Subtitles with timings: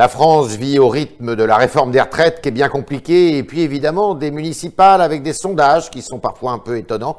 [0.00, 3.42] La France vit au rythme de la réforme des retraites qui est bien compliquée, et
[3.42, 7.18] puis évidemment des municipales avec des sondages qui sont parfois un peu étonnants.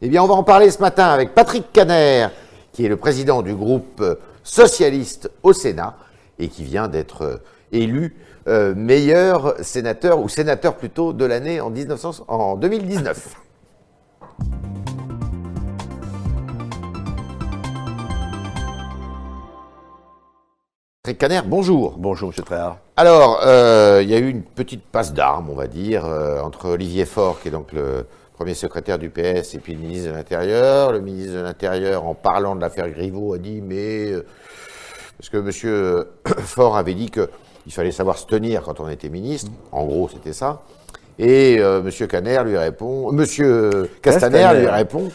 [0.00, 2.28] Eh bien, on va en parler ce matin avec Patrick Caner,
[2.72, 4.02] qui est le président du groupe
[4.42, 5.98] socialiste au Sénat
[6.38, 7.42] et qui vient d'être
[7.72, 8.16] élu
[8.48, 13.36] euh, meilleur sénateur, ou sénateur plutôt, de l'année en 2019.
[21.12, 21.96] Caner, bonjour.
[21.98, 22.78] Bonjour, Monsieur Tréhard.
[22.96, 26.70] Alors, euh, il y a eu une petite passe d'armes, on va dire, euh, entre
[26.70, 30.14] Olivier Faure, qui est donc le premier secrétaire du PS, et puis le ministre de
[30.14, 30.92] l'Intérieur.
[30.92, 34.12] Le ministre de l'Intérieur, en parlant de l'affaire Griveaux, a dit, mais...
[35.18, 39.50] parce que Monsieur Faure avait dit qu'il fallait savoir se tenir quand on était ministre.
[39.72, 40.62] En gros, c'était ça.
[41.18, 45.10] Et euh, Monsieur Caner lui répond, Monsieur Castaner, lui répond,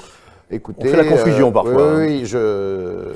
[0.51, 0.87] écoutez...
[0.87, 1.95] On fait la confusion parfois.
[1.95, 3.11] Oui, je...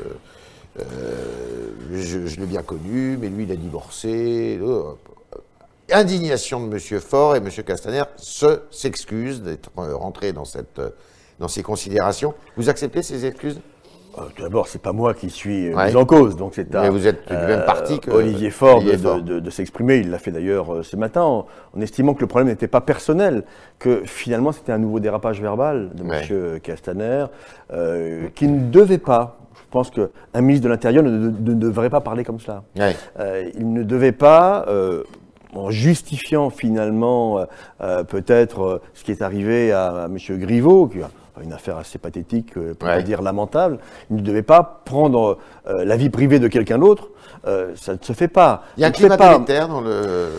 [0.80, 4.60] Euh, je, l'ai bien connu, mais lui, il a divorcé.
[4.62, 4.94] Euh,
[5.92, 7.00] indignation de M.
[7.00, 7.50] Faure et M.
[7.66, 10.82] Castaner se s'excuse d'être euh, rentré dans, cette,
[11.40, 12.34] dans ces considérations.
[12.58, 13.60] Vous acceptez ces excuses?
[14.16, 17.28] Tout D'abord, c'est pas moi qui suis mis en cause, donc c'est à vous êtes
[17.28, 19.98] du même parti que Olivier Faure de, s'exprimer.
[19.98, 21.48] Il l'a fait d'ailleurs ce matin en,
[21.82, 23.44] estimant que le problème n'était pas personnel,
[23.80, 26.60] que finalement c'était un nouveau dérapage verbal de M.
[26.60, 27.26] Castaner,
[28.36, 32.40] qui ne devait pas, je pense qu'un ministre de l'Intérieur ne, devrait pas parler comme
[32.40, 32.64] cela.
[33.20, 35.04] Euh, il ne devait pas, euh,
[35.56, 37.46] en justifiant finalement
[37.82, 40.18] euh, peut-être ce qui est arrivé à, M.
[40.40, 41.10] Griveaux, qui a
[41.44, 43.80] une affaire assez pathétique, pour pas dire lamentable,
[44.10, 47.10] il ne devait pas prendre la vie privée de quelqu'un d'autre.
[47.44, 48.64] ça ne se fait pas.
[48.78, 50.30] Il y a un climat militaire dans le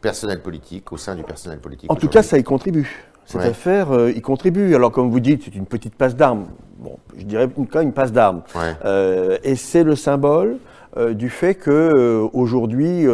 [0.00, 1.92] personnel politique, au sein du personnel politique.
[1.92, 3.06] En tout cas, ça y contribue.
[3.26, 4.74] Cette affaire y contribue.
[4.74, 6.46] Alors, comme vous dites, c'est une petite passe d'armes
[6.78, 8.42] bon, je dirais quand même une passe d'armes.
[8.84, 10.58] Euh, et c'est le symbole
[10.96, 13.06] euh, du fait que euh, aujourd'hui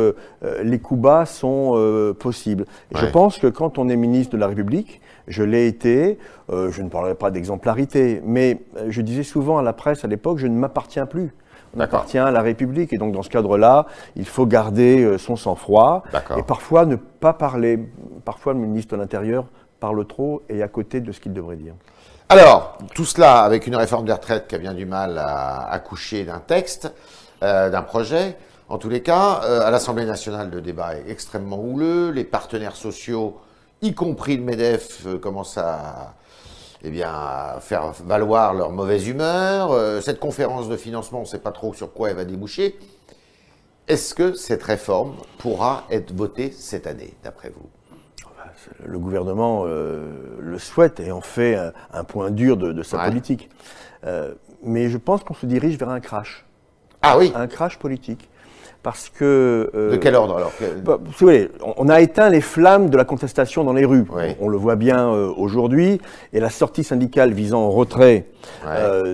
[0.62, 2.66] les coups bas sont possibles.
[2.94, 6.18] Je pense que quand on est ministre de la République, je l'ai été,
[6.50, 10.46] je ne parlerai pas d'exemplarité, mais je disais souvent à la presse à l'époque, je
[10.46, 11.32] ne m'appartiens plus.
[11.74, 16.02] On appartient à la République et donc dans ce cadre-là, il faut garder son sang-froid
[16.36, 17.78] et parfois ne pas parler.
[18.24, 19.46] Parfois le ministre de l'Intérieur
[19.82, 21.74] parle trop et à côté de ce qu'il devrait dire.
[22.28, 26.24] Alors, tout cela avec une réforme des retraites qui a bien du mal à accoucher
[26.24, 26.92] d'un texte,
[27.42, 28.36] euh, d'un projet.
[28.68, 32.10] En tous les cas, euh, à l'Assemblée nationale, le débat est extrêmement houleux.
[32.10, 33.40] Les partenaires sociaux,
[33.82, 36.14] y compris le MEDEF, euh, commencent à,
[36.84, 37.12] eh bien,
[37.60, 40.02] faire valoir leur mauvaise humeur.
[40.02, 42.78] cette conférence de financement, on ne sait pas trop sur quoi elle va déboucher.
[43.88, 47.68] Est-ce que cette réforme pourra être votée cette année, d'après vous?
[48.84, 50.04] Le gouvernement euh,
[50.40, 51.56] le souhaite et en fait
[51.92, 53.50] un, point dur de, sa politique.
[54.06, 56.44] Euh, mais je pense qu'on se dirige vers un crash.
[57.02, 58.28] Ah oui Un crash politique.
[58.82, 59.70] Parce que.
[59.74, 60.52] Euh, de quel ordre alors
[60.84, 64.04] bah, vous voyez, on a éteint les flammes de la contestation dans les rues.
[64.40, 66.00] On, le voit bien aujourd'hui.
[66.32, 68.26] Et la sortie syndicale visant au retrait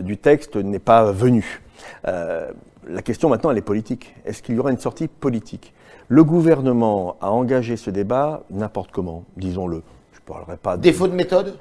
[0.02, 1.62] du texte n'est pas venue.
[2.04, 4.14] la question maintenant, elle est politique.
[4.24, 5.74] Est-ce qu'il y aura une sortie politique?
[6.08, 9.82] Le gouvernement a engagé ce débat n'importe comment, disons-le.
[10.12, 10.76] Je parlerai pas.
[10.76, 11.58] Défaut de méthode?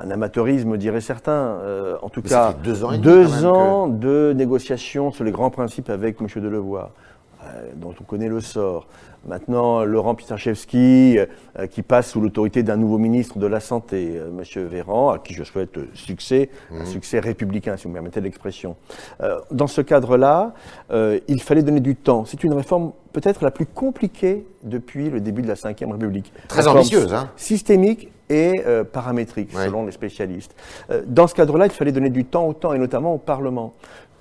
[0.00, 1.32] Un amateurisme, dirait certains.
[1.32, 6.20] Euh, en tout cas, deux ans, deux ans de négociations sur les grands principes avec
[6.20, 6.28] M.
[6.36, 6.90] Delevoye,
[7.76, 8.86] dont on connaît le sort.
[9.26, 14.30] Maintenant, Laurent Pisachevski, euh, qui passe sous l'autorité d'un nouveau ministre de la Santé, euh,
[14.36, 14.66] M.
[14.66, 16.86] Véran, à qui je souhaite succès, un mhm.
[16.86, 18.74] succès républicain, si vous me permettez l'expression.
[19.20, 20.54] Euh, dans ce cadre-là,
[21.28, 22.24] il fallait donner du temps.
[22.24, 26.32] C'est une réforme peut-être la plus compliquée depuis le début de la Ve République.
[26.48, 30.54] Très ambitieuse, hein Systémique et paramétrique, selon les spécialistes.
[31.06, 33.74] dans ce cadre-là, il fallait donner du temps au temps, et notamment au Parlement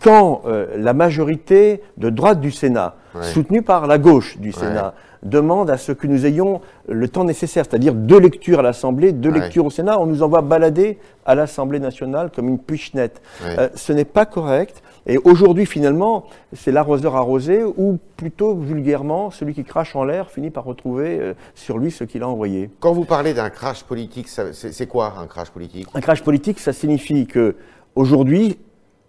[0.04, 0.44] quand
[0.76, 5.92] la majorité de droite du Sénat soutenu par la gauche du Sénat, demande à ce
[5.92, 10.00] que nous ayons le temps nécessaire, c'est-à-dire deux lectures à l'Assemblée, deux lectures au Sénat.
[10.00, 12.60] On nous envoie balader à l'Assemblée nationale comme une
[12.94, 13.22] nette.
[13.44, 14.82] Euh, ce n'est pas correct.
[15.08, 20.52] Et aujourd'hui, finalement, c'est l'arroseur arrosé, ou plutôt vulgairement, celui qui crache en l'air finit
[20.52, 22.70] par retrouver euh, sur lui ce qu'il a envoyé.
[22.80, 25.88] Quand vous parlez d'un crash politique, c'est quoi un crash politique?
[25.96, 27.56] Un crash politique, ça signifie que
[27.96, 28.58] aujourd'hui,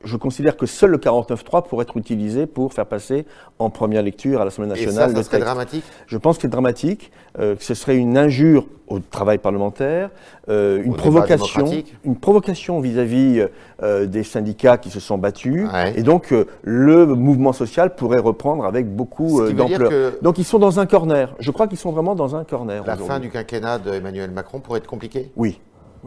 [0.04, 3.26] je considère que seul le 49.3 pourrait être utilisé pour faire passer
[3.58, 5.10] en première lecture à l'Assemblée nationale.
[5.10, 8.18] Et ça, ça serait dramatique Je pense que c'est dramatique, euh, que ce serait une
[8.18, 10.10] injure au travail parlementaire,
[10.48, 11.66] euh, une, provocation,
[12.04, 13.46] une provocation vis-à-vis
[13.82, 18.94] euh, des syndicats qui se sont battus, et donc le mouvement social pourrait reprendre avec
[18.94, 20.12] beaucoup d'ampleur.
[20.20, 21.34] Donc ils sont dans un corner.
[21.38, 22.84] Je crois qu'ils sont vraiment dans un corner.
[22.86, 25.30] La fin du quinquennat d'Emmanuel Macron pourrait être compliquée?
[25.36, 25.58] Oui,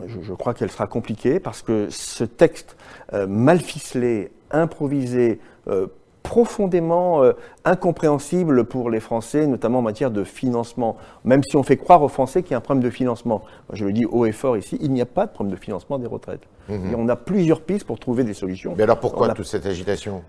[0.08, 2.76] je, crois qu'elle sera compliquée parce que ce texte
[3.14, 5.88] euh, mal ficelé, improvisé, euh,
[6.26, 7.34] profondément euh,
[7.66, 10.98] incompréhensible pour les Français, notamment en matière de financement.
[11.24, 13.44] Même si on fait croire aux Français qu'il y a un problème de financement.
[13.72, 16.00] je le dis haut et fort ici, il n'y a pas de problème de financement
[16.00, 16.42] des retraites.
[16.68, 16.92] Mhm.
[16.92, 18.74] Et on a plusieurs pistes pour trouver des solutions.
[18.76, 20.24] Mais alors pourquoi toute cette agitation?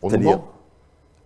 [0.00, 0.44] On nous ment?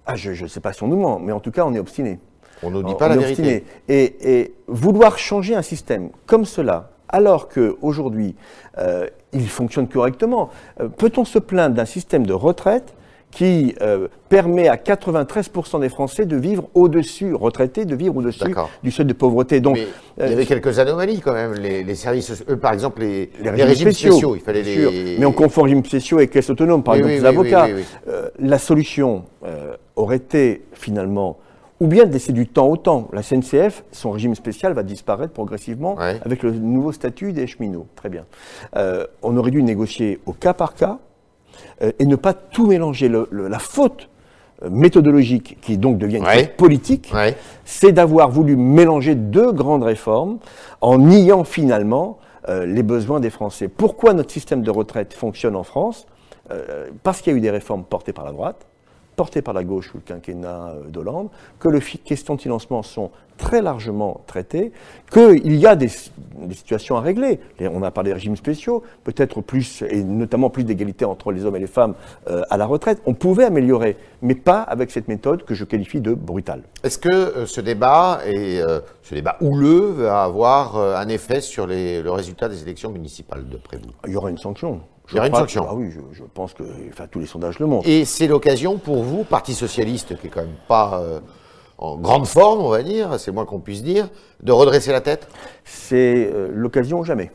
[0.04, 1.78] Ah, Je ne sais pas si on nous ment, mais en tout cas, on est
[1.78, 2.19] obstiné.
[2.64, 3.64] On ne dit pas la vérité.
[3.88, 8.35] Et, et, vouloir changer un système comme cela, alors qu'aujourd'hui,
[8.79, 10.50] euh, il fonctionne correctement,
[10.81, 12.94] euh, peut-on se plaindre d'un système de retraite
[13.31, 18.91] qui euh, permet à 93% des Français de vivre au-dessus, retraités, de vivre au-dessus du
[18.91, 19.61] seuil de pauvreté?
[19.61, 19.79] Donc,
[20.19, 21.55] il y avait quelques anomalies quand même.
[21.55, 24.37] Les, services, par exemple, les, régimes, spéciaux.
[24.37, 25.17] il fallait les...
[25.19, 27.69] Mais on confond régimes spéciaux et caisses autonomes, par exemple, les avocats.
[28.38, 29.25] la solution
[29.97, 31.38] aurait été finalement
[31.82, 33.08] ou bien de laisser du temps au temps.
[33.12, 37.88] La CNCF, son régime spécial va disparaître progressivement avec le nouveau statut des cheminots.
[37.96, 38.25] Très bien.
[38.76, 41.00] Euh, on aurait dû négocier au cas par cas
[41.82, 43.11] euh, et ne pas tout mélanger.
[43.11, 44.08] la faute
[44.62, 47.12] euh, méthodologique, qui donc devient une faute politique,
[47.64, 50.38] c'est d'avoir voulu mélanger deux grandes réformes
[50.81, 52.19] en niant finalement
[52.49, 53.69] les besoins des Français.
[53.69, 56.06] Pourquoi notre système de retraite fonctionne en France?
[57.05, 58.67] Parce qu'il y a eu des réformes portées par la droite
[59.17, 61.29] porté par la gauche ou le quinquennat euh, d'Hollande,
[61.59, 64.73] que les questions de financement sont très largement traitées,
[65.11, 65.88] qu'il y a des,
[66.50, 67.41] situations à régler.
[67.61, 71.56] On a parlé des régimes spéciaux, peut-être plus, et notamment plus d'égalité entre les hommes
[71.56, 71.94] et les femmes
[72.29, 73.00] euh, à la retraite.
[73.06, 76.62] On pouvait améliorer, mais pas avec cette méthode que je qualifie de brutale.
[76.85, 78.61] Est-ce que euh, ce débat, et
[79.02, 83.90] ce débat houleux, va avoir un effet sur le résultat des élections municipales, de vous
[84.06, 84.81] Il y aura une sanction.
[85.10, 85.66] Il y aura une sanction.
[85.69, 87.88] Ah oui, je, pense que enfin, tous les sondages le montrent.
[87.88, 91.20] Et c'est l'occasion pour vous, Parti Socialiste, qui est quand même pas euh,
[91.78, 94.08] en grande forme, on va dire, c'est moins qu'on puisse dire,
[94.43, 95.28] de redresser la tête?
[95.64, 97.31] C'est euh, l'occasion jamais.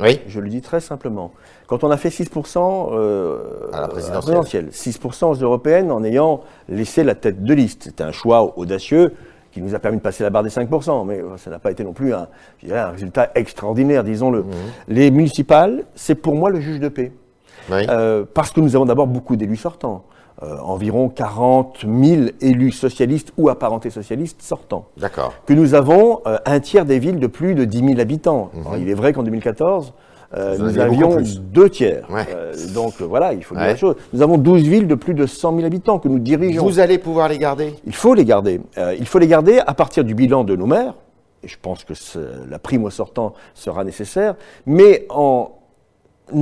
[0.00, 0.20] Oui.
[0.26, 1.32] Je le dis très simplement.
[1.66, 7.04] Quand on a fait 6% euh, à la présidentielle, 6% aux européennes en ayant laissé
[7.04, 9.14] la tête de liste, c'était un choix audacieux
[9.52, 11.84] qui nous a permis de passer la barre des 5%, mais ça n'a pas été
[11.84, 12.28] non plus un,
[12.70, 14.42] un résultat extraordinaire, disons-le.
[14.42, 14.52] Mmh.
[14.88, 17.12] Les municipales, c'est pour moi le juge de paix.
[17.70, 20.04] Euh, parce que nous avons d'abord beaucoup d'élus sortants.
[20.42, 24.86] Euh, environ 40 000 élus socialistes ou apparentés socialistes sortants.
[24.96, 25.34] D'accord.
[25.44, 28.50] Que nous avons euh, un tiers des villes de plus de 10 000 habitants.
[28.54, 28.60] Mmh.
[28.80, 29.92] il est vrai qu'en 2014,
[30.36, 31.18] nous avions
[31.52, 32.06] deux tiers.
[32.74, 33.96] donc voilà, il faut dire la chose.
[34.12, 36.62] Nous avons 12 villes de plus de 100 000 habitants que nous dirigeons.
[36.62, 37.74] Vous allez pouvoir les garder?
[37.86, 38.60] Il faut les garder.
[38.98, 40.94] il faut les garder à partir du bilan de nos maires.
[41.42, 41.94] Et je pense que
[42.50, 44.34] la prime au sortant sera nécessaire,
[44.66, 45.52] mais en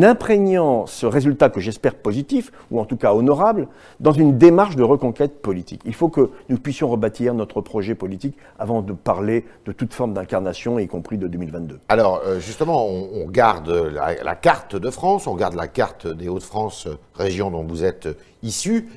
[0.02, 3.68] imprégnant ce résultat que j'espère positif, ou en tout cas honorable,
[4.00, 5.82] dans une démarche de reconquête politique.
[5.84, 10.14] Il faut que nous puissions rebâtir notre projet politique avant de parler de toute forme
[10.14, 11.80] d'incarnation, y compris de 2022.
[11.88, 16.88] Alors, euh, justement, on, garde la, carte de France, on garde la carte des Hauts-de-France,
[17.14, 18.08] région dont vous êtes
[18.42, 18.88] issu,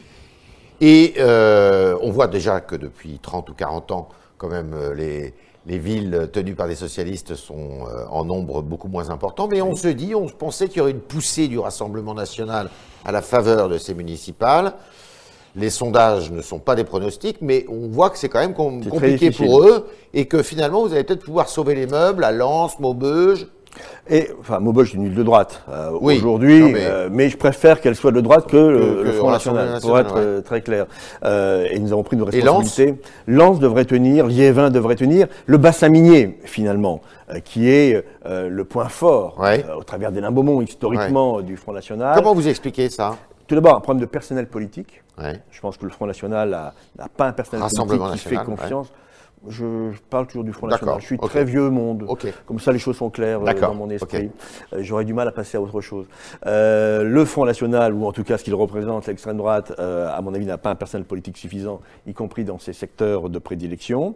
[0.81, 5.33] et euh, on voit déjà que depuis 30 ou 40 ans, quand même, euh, les
[5.67, 9.75] les villes tenues par des socialistes sont euh, en nombre beaucoup moins important, mais on
[9.75, 12.69] se dit, on pensait qu'il y aurait une poussée du Rassemblement national
[13.05, 14.73] à la faveur de ces municipales.
[15.55, 19.31] Les sondages ne sont pas des pronostics, mais on voit que c'est quand même compliqué
[19.31, 23.47] pour eux et que finalement vous allez peut-être pouvoir sauver les meubles à Lens, Maubeuge.
[24.09, 27.29] Et, enfin, Maubeuge est une ville de droite euh, aujourd'hui, euh, mais...
[27.29, 30.85] je préfère qu'elle soit de droite que, le, Front National, pour être euh, très clair.
[31.23, 32.95] et nous avons pris nos responsabilités.
[33.27, 37.01] Lens devrait tenir, Liévin devrait tenir, le bassin minier, finalement,
[37.45, 39.41] qui est le point fort,
[39.77, 42.15] au travers des Beaumont, historiquement, du Front National.
[42.15, 43.15] Comment vous expliquez ça?
[43.47, 45.01] Tout d'abord, un problème de personnel politique.
[45.51, 48.91] Je pense que le Front National n'a pas un personnel politique qui fait confiance.
[49.47, 50.99] Je, parle toujours du Front National.
[50.99, 52.07] Je suis très vieux monde.
[52.45, 54.29] Comme ça, les choses sont claires euh, dans mon esprit.
[54.73, 56.05] Euh, j'aurais du mal à passer à autre chose.
[56.45, 60.33] Euh, le Front National, ou en tout cas ce qu'il représente, l'extrême droite, à mon
[60.33, 64.15] avis, n'a pas un personnel politique suffisant, y compris dans ses secteurs de prédilection.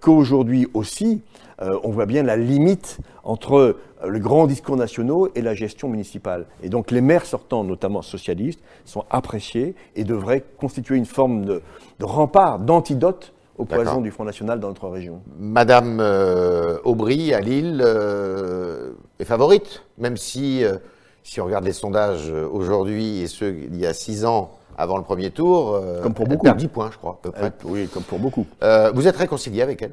[0.00, 1.22] Qu'aujourd'hui aussi,
[1.60, 6.46] on voit bien la limite entre le grand discours nationaux et la gestion municipale.
[6.62, 11.62] Et donc les maires sortants, notamment socialistes, sont appréciés et devraient constituer une forme de,
[11.98, 15.20] de rempart, d'antidote au poison du Front National dans notre région.
[15.38, 20.76] Madame euh, Aubry, à Lille, euh, est favorite, même si, euh,
[21.22, 25.02] si on regarde les sondages aujourd'hui et ceux il y a six ans avant le
[25.02, 26.50] premier tour, comme pour beaucoup.
[26.50, 27.52] 10 points, je crois, à peu près.
[27.64, 28.46] oui, comme pour beaucoup.
[28.94, 29.92] vous êtes réconcilié avec elle?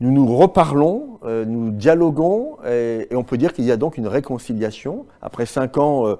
[0.00, 5.06] Nous nous reparlons, nous dialoguons, et, on peut dire qu'il y a donc une réconciliation
[5.20, 6.16] après cinq ans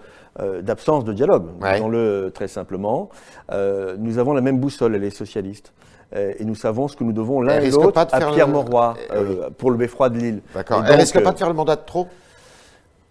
[0.62, 3.10] d'absence de dialogue, disons-le très simplement.
[3.52, 5.72] nous avons la même boussole, les socialistes.
[5.72, 9.14] Euh, et nous savons ce que nous devons l'un et l'autre à Pierre Mauroy eh,
[9.14, 10.42] euh, pour le beffroi de Lille.
[10.54, 10.84] D'accord.
[10.86, 12.08] Elle risque pas de faire le mandat de trop?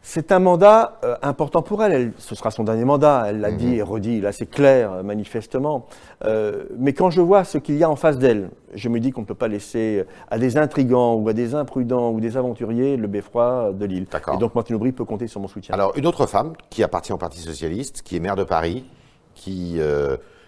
[0.05, 2.11] C'est un mandat euh, important pour elle.
[2.17, 3.23] Ce sera son dernier mandat.
[3.29, 3.57] Elle l'a mhm.
[3.57, 4.19] dit et redit.
[4.19, 5.87] Là, c'est clair, euh, manifestement.
[6.25, 9.11] Euh, mais quand je vois ce qu'il y a en face d'elle, je me dis
[9.11, 12.97] qu'on ne peut pas laisser à des intrigants ou à des imprudents ou des aventuriers
[12.97, 14.05] le beffroi de l'île.
[14.33, 15.73] Et donc Martine Aubry peut compter sur mon soutien.
[15.73, 18.83] Alors, une autre femme qui appartient au Parti Socialiste, qui est maire de Paris,
[19.35, 19.79] qui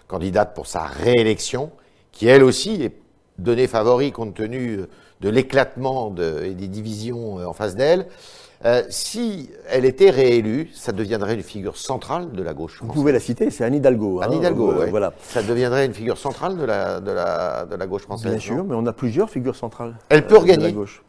[0.06, 1.70] candidate pour sa réélection,
[2.16, 2.96] qui elle aussi est
[3.38, 4.80] donnée favori compte tenu
[5.20, 8.06] de l'éclatement et des divisions en face d'elle.
[8.64, 12.80] Euh, si elle était réélue, ça deviendrait une figure centrale de la gauche.
[12.82, 14.20] Vous pouvez la citer, c'est Anne Hidalgo.
[14.22, 15.12] Anne hein, Hidalgo, euh, voilà.
[15.20, 18.30] Ça deviendrait une figure centrale de la, de la, de la gauche française.
[18.30, 19.94] Bien sûr, mais on a plusieurs figures centrales.
[20.08, 20.72] Elle peut regagner.
[20.72, 21.02] gauche.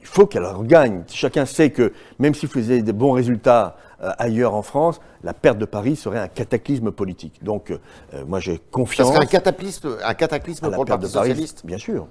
[0.00, 1.04] Il faut qu'elle regagne.
[1.08, 5.58] Chacun sait que même s'il faisait des bons résultats euh, ailleurs en France, la perte
[5.58, 7.42] de Paris serait un cataclysme politique.
[7.42, 7.72] Donc,
[8.26, 9.08] moi, j'ai confiance.
[9.08, 11.64] Ça serait un cataclysme, un cataclysme pour le Parti socialiste.
[11.64, 12.06] Bien sûr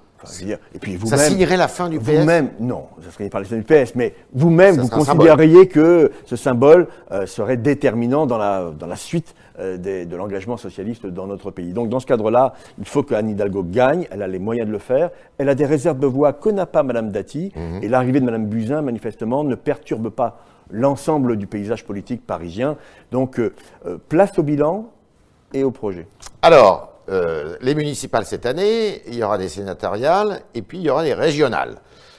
[0.74, 3.44] et puis vous ça signerait la fin du PS Vous-même, non, ça serait pas la
[3.44, 8.70] fin du PS, mais vous-même, vous, considéreriez que ce symbole euh, serait déterminant dans la,
[8.78, 11.72] dans la suite euh, de l'engagement socialiste dans notre pays.
[11.72, 14.78] Donc dans ce cadre-là, il faut qu'Anne Hidalgo gagne, elle a les moyens de le
[14.78, 17.82] faire, elle a des réserves de voix que n'a pas Mme Dati, mhm.
[17.82, 20.38] et l'arrivée de Mme Buzyn, manifestement, ne perturbe pas
[20.70, 22.76] l'ensemble du paysage politique parisien.
[23.12, 23.52] Donc euh,
[24.08, 24.90] place au bilan
[25.52, 26.06] et au projet.
[26.42, 30.90] Alors, euh, les municipales cette année, il y aura des sénatoriales et puis il y
[30.90, 31.76] aura des régionales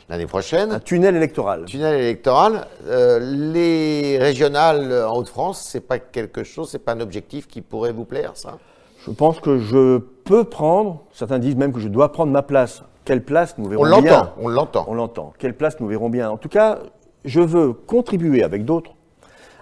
[0.10, 0.72] l'année prochaine.
[0.72, 1.66] Un tunnel électoral.
[1.66, 2.68] Tunnel électoral.
[2.88, 7.92] Euh, les régionales en Haute-France, c'est pas quelque chose, c'est pas un objectif qui pourrait
[7.92, 8.58] vous plaire, ça?
[9.06, 12.82] Je pense que je peux prendre, certains disent même que je dois prendre ma place.
[13.04, 14.34] Quelle place nous verrons on bien.
[14.40, 14.86] On l'entend.
[14.88, 15.34] On l'entend.
[15.38, 16.32] Quelle place nous verrons bien.
[16.32, 16.80] En tout cas,
[17.25, 18.96] je veux contribuer avec d'autres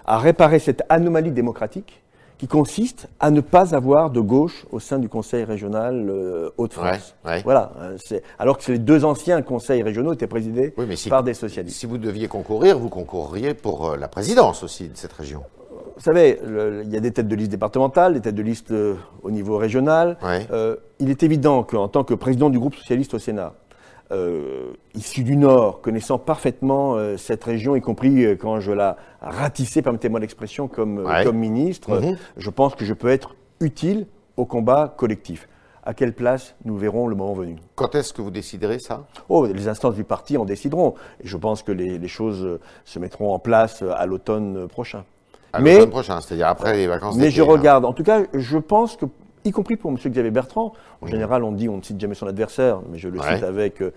[0.06, 2.02] à réparer cette anomalie démocratique
[2.38, 7.14] qui consiste à ne pas avoir de gauche au sein du Conseil régional euh, Hauts-de-France.
[7.44, 7.72] Voilà.
[7.80, 10.74] Euh, alors que les deux anciens conseils régionaux étaient présidés
[11.08, 11.78] par des socialistes.
[11.78, 15.42] Si vous deviez concourir, vous concourriez pour euh, la présidence aussi de cette région.
[15.96, 16.40] Vous savez,
[16.82, 18.74] il y a des têtes de liste départementales, des têtes de liste
[19.22, 20.18] au niveau régional.
[20.98, 23.54] il est évident qu'en tant que président du groupe socialiste au Sénat,
[24.12, 28.96] euh, issu du Nord, connaissant parfaitement euh, cette région, y compris euh, quand je la
[29.22, 32.16] ratissais, permettez-moi l'expression, comme, comme ministre, mhm.
[32.36, 34.06] je pense que je peux être utile
[34.36, 35.48] au combat collectif.
[35.86, 37.56] À quelle place nous verrons le moment venu?
[37.74, 39.04] Quand est-ce que vous déciderez ça?
[39.28, 40.94] Oh, les instances du parti en décideront.
[41.22, 45.04] Et je pense que les, les choses se mettront en place à l'automne prochain.
[45.52, 47.46] À l'automne prochain, c'est-à-dire après les vacances Mais je hein.
[47.46, 47.84] regarde.
[47.84, 49.04] En tout cas, je pense que
[49.44, 49.96] y compris pour M.
[49.96, 50.72] Xavier Bertrand.
[51.00, 53.80] En général, on dit on ne cite jamais son adversaire, mais je le cite avec
[53.82, 53.90] euh,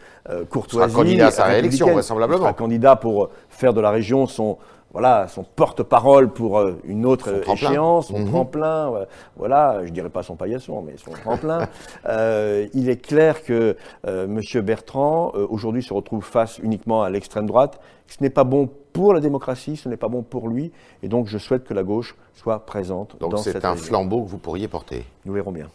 [0.49, 0.87] courtoisie.
[0.87, 2.39] Il sera candidat à sa réélection, vraisemblablement.
[2.39, 4.57] Il sera candidat pour faire de la région son,
[4.91, 8.27] voilà, son porte-parole pour euh, une autre échéance, son mhm.
[8.27, 9.05] tremplin,
[9.37, 11.67] voilà, je dirais pas son paillasson, mais son tremplin.
[12.07, 13.75] Euh, il est clair que
[14.05, 14.39] M.
[14.63, 17.79] Bertrand, aujourd'hui, se retrouve face uniquement à l'extrême droite.
[18.07, 20.71] Ce n'est pas bon pour la démocratie, ce n'est pas bon pour lui,
[21.03, 24.39] et donc je souhaite que la gauche soit présente donc c'est un flambeau que vous
[24.39, 25.05] pourriez porter.
[25.23, 25.67] Nous verrons bien.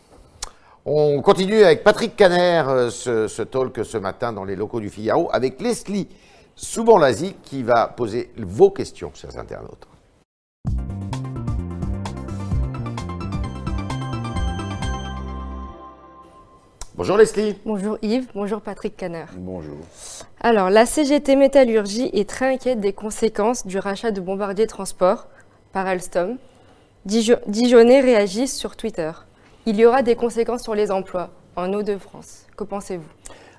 [0.85, 4.91] On continue avec Patrick Caner, euh, ce, ce, talk ce matin dans les locaux du
[4.91, 6.09] Figaro, avec Leslie
[6.57, 9.87] Souban-Lazy qui va poser vos questions, chers internautes.
[16.95, 17.57] Bonjour Leslie.
[17.65, 19.25] Bonjour Yves, bonjour Patrick Caner.
[19.39, 19.79] Bonjour.
[20.43, 25.27] Alors, la CGT Métallurgie est très inquiète des conséquences du rachat de Bombardier Transport
[25.73, 26.37] par Alstom.
[27.07, 29.11] Dijonais réagissent sur Twitter.
[29.65, 32.47] Il y aura des conséquences sur les emplois en Hauts-de-France.
[32.59, 33.09] Que pensez-vous?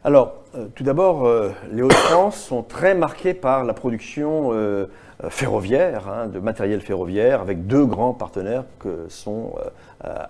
[0.03, 4.85] Alors, euh, tout d'abord, euh, les Hauts-de-France sont très marqués par la production euh,
[5.29, 9.53] ferroviaire, hein, de matériel ferroviaire, avec deux grands partenaires que sont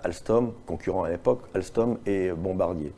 [0.03, 2.93] Alstom, concurrent à l'époque, Alstom et Bombardier.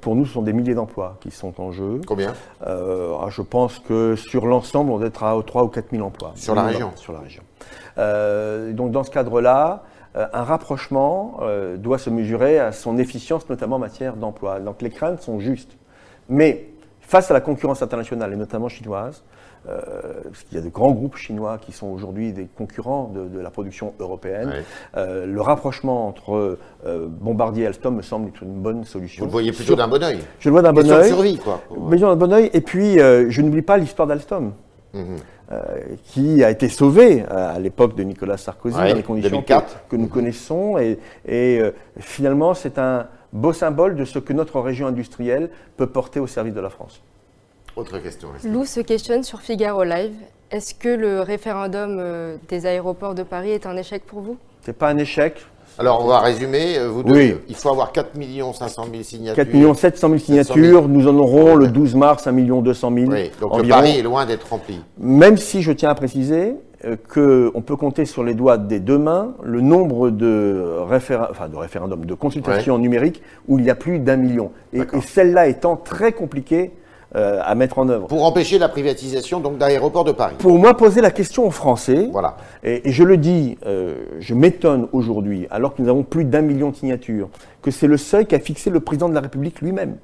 [0.00, 2.00] pour nous, ce sont des milliers d'emplois qui sont en jeu.
[2.06, 2.34] Combien?
[2.64, 6.32] Ah, Je pense que sur l'ensemble, on doit être à 3 ou 4 000 emplois.
[6.34, 6.92] Sur la région?
[6.96, 7.42] Sur la région.
[8.74, 9.84] donc, dans ce cadre-là,
[10.14, 11.40] un rapprochement
[11.76, 14.60] doit se mesurer à son efficience, notamment en matière d'emploi.
[14.60, 15.76] Donc les craintes sont justes.
[16.28, 16.68] Mais
[17.00, 19.22] face à la concurrence internationale, et notamment chinoise,
[19.68, 23.38] euh, parce qu'il y a de grands groupes chinois qui sont aujourd'hui des concurrents de,
[23.40, 24.64] la production européenne.
[24.96, 29.22] Euh, le rapprochement entre euh, Bombardier et Alstom me semble être une bonne solution.
[29.22, 31.08] Vous le voyez plutôt d'un bon oeil Je le vois d'un bon oeil.
[31.08, 31.62] survie, quoi.
[31.70, 32.50] d'un bon oeil.
[32.52, 34.52] Et puis, je n'oublie pas l'histoire d'Alstom.
[34.94, 35.16] Mhm.
[36.04, 39.44] qui a été sauvé à l'époque de Nicolas Sarkozy dans les conditions
[39.88, 40.78] que, nous connaissons.
[40.78, 40.98] Et,
[41.28, 41.60] et
[41.98, 46.54] finalement, c'est un, beau symbole de ce que notre région industrielle peut porter au service
[46.54, 47.02] de la France.
[47.76, 48.28] Autre question.
[48.44, 50.14] Lou se questionne sur Figaro Live.
[50.50, 54.38] Est-ce que le référendum euh, des aéroports de Paris est un échec pour vous?
[54.62, 55.44] Ce n'est pas un échec,
[55.78, 56.78] Alors, on va résumer.
[56.88, 57.34] Vous oui.
[57.48, 58.12] Il faut avoir 4
[58.54, 59.44] 500 000 signatures.
[59.44, 60.88] 4 700 000 signatures.
[60.88, 63.10] Nous en aurons le 12 mars 1 200 000.
[63.10, 64.80] Oui, donc le pari est loin d'être rempli.
[64.98, 66.54] Même si je tiens à préciser
[66.86, 71.56] euh, qu'on peut compter sur les doigts des deux mains le nombre de, enfin de
[71.56, 74.50] référendums, de consultations numériques où il y a plus d'un million.
[74.72, 76.72] Et, celle-là étant très compliquée
[77.16, 78.08] euh, à mettre en œuvre.
[78.08, 80.34] Pour empêcher la privatisation donc d'aéroports de Paris.
[80.38, 82.08] Pour moi, poser la question aux Français.
[82.12, 82.36] Voilà.
[82.62, 86.70] Et, je le dis, euh, je m'étonne aujourd'hui, alors que nous avons plus d'un million
[86.70, 87.28] de signatures,
[87.62, 89.96] que c'est le seuil qu'a fixé le président de la République lui-même.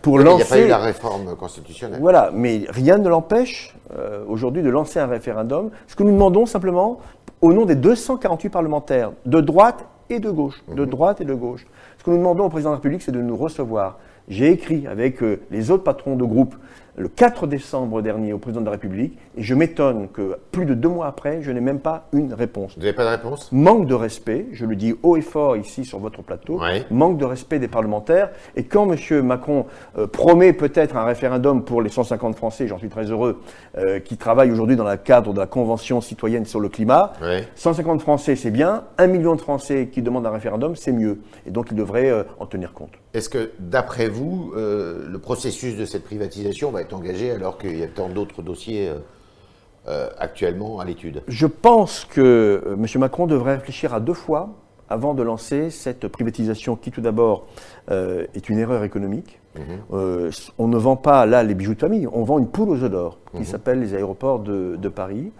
[0.00, 0.30] Pour lancer...
[0.34, 2.00] Il n'y a pas eu la réforme constitutionnelle.
[2.00, 5.70] Voilà, mais rien ne l'empêche euh, aujourd'hui de lancer un référendum.
[5.88, 7.00] Ce que nous demandons simplement,
[7.42, 10.90] au nom des 248 parlementaires de droite et de gauche, de mhm.
[10.90, 11.66] droite et de gauche,
[11.98, 13.98] ce que nous demandons au président de la République, c'est de nous recevoir.
[14.28, 16.56] J'ai écrit avec euh, les autres patrons de groupe
[16.96, 20.74] le 4 décembre dernier au président de la République et je m'étonne que plus de
[20.74, 22.74] deux mois après, je n'ai même pas une réponse.
[22.74, 23.50] Vous n'avez pas de réponse?
[23.52, 26.60] Manque de respect, je le dis haut et fort ici sur votre plateau,
[26.90, 28.30] manque de respect des parlementaires.
[28.56, 29.22] Et quand M.
[29.22, 29.66] Macron
[29.98, 33.42] euh, promet peut-être un référendum pour les 150 Français, j'en suis très heureux,
[33.76, 37.12] euh, qui travaillent aujourd'hui dans le cadre de la Convention citoyenne sur le climat,
[37.56, 41.20] 150 Français c'est bien, un million de Français qui demandent un référendum c'est mieux.
[41.46, 42.92] Et donc il devrait euh, en tenir compte.
[43.12, 47.88] Est-ce que d'après vous, le processus de cette privatisation va engagé alors qu'il y a
[47.88, 48.98] tant d'autres dossiers euh,
[49.88, 52.20] euh, actuellement à l'étude Je pense que
[52.66, 52.86] euh, M.
[53.00, 54.50] Macron devrait réfléchir à deux fois
[54.88, 57.46] avant de lancer cette privatisation qui tout d'abord
[57.88, 59.40] est une erreur économique.
[59.56, 60.30] Mhm.
[60.58, 62.90] on ne vend pas là les bijoux de famille, on vend une poule aux œufs
[62.90, 63.44] d'or qui mhm.
[63.44, 65.32] s'appelle les aéroports de, Paris,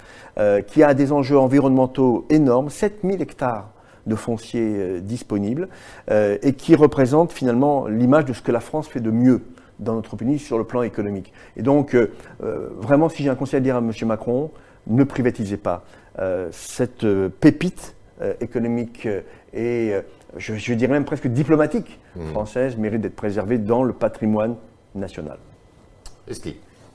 [0.67, 3.69] qui a des enjeux environnementaux énormes, 7000 hectares
[4.07, 5.69] de foncier disponibles,
[6.11, 9.43] et qui représente finalement l'image de ce que la France fait de mieux
[9.79, 11.33] dans notre pays sur le plan économique.
[11.57, 13.93] Et donc, euh, euh, vraiment, si j'ai un conseil à dire à M.
[14.05, 14.51] Macron,
[14.87, 15.85] ne privatisez pas.
[16.19, 17.07] Euh, cette
[17.41, 17.95] pépite
[18.41, 19.07] économique
[19.53, 19.93] et,
[20.39, 22.29] je, dirais même presque diplomatique mmh.
[22.29, 24.57] française mérite d'être préservée dans le patrimoine
[24.95, 25.37] national.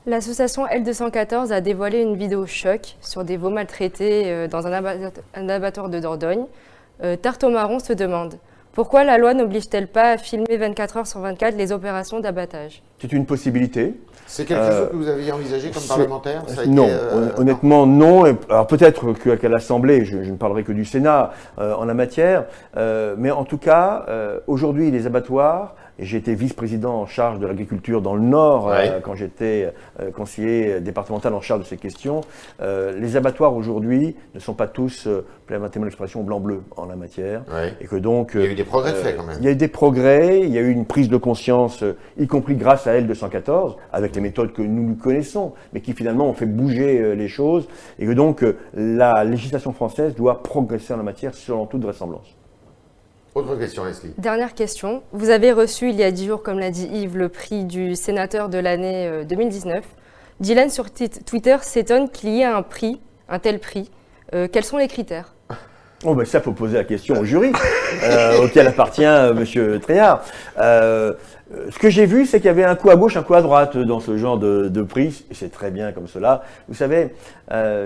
[0.04, 4.72] L'association L214 a dévoilé une vidéo choc sur des veaux maltraités dans un,
[5.48, 6.46] abattoir de Dordogne.
[7.22, 8.34] Tarto Marron se demande
[8.72, 12.82] pourquoi la loi n'oblige-t-elle pas à filmer 24 heures sur 24 les opérations d'abattage?
[13.00, 13.94] C'est une possibilité.
[14.26, 18.24] C'est quelque chose que vous aviez envisagé comme parlementaire Non, euh, honnêtement non.
[18.48, 22.46] Alors peut-être qu'à l'Assemblée, je, ne parlerai que du Sénat euh, en la matière,
[22.78, 24.06] euh, mais en tout cas,
[24.46, 29.14] aujourd'hui, les abattoirs j'ai été vice-président en charge de l'agriculture dans le Nord euh, quand
[29.14, 32.22] j'étais euh, conseiller départemental en charge de ces questions.
[32.60, 35.08] Euh, les abattoirs aujourd'hui ne sont pas tous,
[35.46, 37.44] permettez-moi l'expression, blanc-bleu en la matière.
[37.80, 38.32] Et que donc.
[38.34, 39.36] Il y a eu des progrès faits quand même.
[39.40, 41.84] Il y a eu des progrès, il y a eu une prise de conscience,
[42.18, 46.34] y compris grâce à L214, avec les méthodes que nous connaissons, mais qui finalement ont
[46.34, 47.68] fait bouger les choses.
[47.98, 52.41] Et que donc la législation française doit progresser en la matière selon toute vraisemblance.
[53.34, 54.12] Autre question, Leslie.
[54.18, 55.02] Dernière question.
[55.12, 57.96] Vous avez reçu il y a dix jours, comme l'a dit Yves, le prix du
[57.96, 59.76] sénateur de l'année 2019.
[59.76, 59.80] Euh,
[60.40, 63.90] Dylan sur Twitter s'étonne qu'il y ait un prix, un tel prix.
[64.34, 65.34] Euh, quels sont les critères?
[66.04, 67.52] Oh ben ça, faut poser la question au jury,
[68.02, 69.44] euh, auquel appartient M.
[69.80, 70.24] Tréhard.
[71.70, 73.42] Ce que j'ai vu, c'est qu'il y avait un coup à gauche, un coup à
[73.42, 76.42] droite dans ce genre de, prix, et c'est très bien comme cela.
[76.68, 77.10] Vous savez,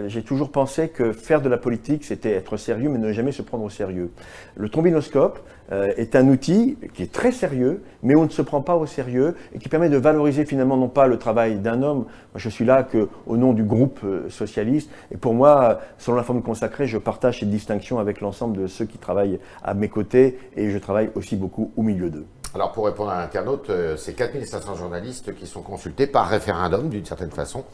[0.07, 3.43] j'ai toujours pensé que faire de la politique, c'était être sérieux, mais ne jamais se
[3.43, 4.11] prendre au sérieux.
[4.57, 5.41] Le trombinoscope
[5.73, 8.87] euh, est un outil qui est très sérieux, mais on ne se prend pas au
[8.87, 11.99] sérieux et qui permet de valoriser finalement non pas le travail d'un homme.
[11.99, 16.17] Moi, je suis là que au nom du groupe euh, socialiste et pour moi, selon
[16.17, 19.89] la forme consacrée, je partage cette distinction avec l'ensemble de ceux qui travaillent à mes
[19.89, 22.27] côtés et je travaille aussi beaucoup au milieu d'eux.
[22.57, 27.05] Alors pour répondre à l'internaute, euh, c'est 4500 journalistes qui sont consultés par référendum d'une
[27.05, 27.65] certaine façon.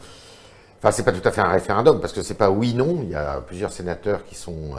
[0.79, 2.99] Enfin, c'est pas tout à fait un référendum parce que c'est pas oui/non.
[3.03, 4.75] Il y a plusieurs sénateurs qui sont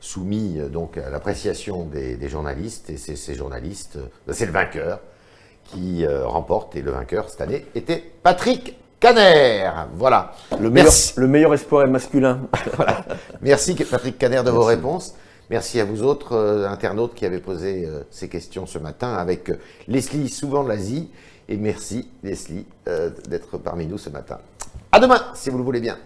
[0.00, 5.00] soumis euh, donc à l'appréciation des, journalistes, et c'est ces journalistes, euh, c'est le vainqueur
[5.64, 9.70] qui euh, remporte, et le vainqueur cette année était Patrick Caner.
[9.94, 10.32] Voilà.
[10.60, 12.40] Le meilleur, le meilleur espoir masculin.
[12.76, 13.04] voilà.
[13.42, 15.14] Merci Patrick Caner de vos réponses.
[15.50, 19.52] Merci à vous autres internautes qui avez posé ces questions ce matin avec
[19.86, 21.10] Leslie souvent de l'Asie.
[21.48, 22.66] Et merci Leslie
[23.28, 24.38] d'être parmi nous ce matin.
[24.90, 25.98] À demain, si vous le voulez bien.